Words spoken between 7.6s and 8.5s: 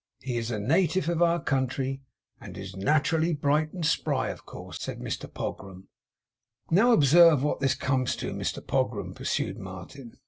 comes to,